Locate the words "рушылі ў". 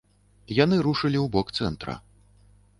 0.87-1.27